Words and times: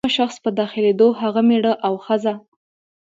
د 0.01 0.03
دغه 0.07 0.13
شخص 0.19 0.35
په 0.43 0.49
داخلېدو 0.61 1.07
هغه 1.21 1.41
مېړه 1.49 1.73
او 1.85 1.93
ښځه. 2.05 2.33